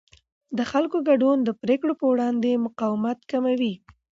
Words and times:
د 0.57 0.59
خلکو 0.71 0.97
ګډون 1.09 1.37
د 1.43 1.49
پرېکړو 1.61 1.93
پر 1.99 2.07
وړاندې 2.09 2.61
مقاومت 2.65 3.19
کموي 3.31 3.73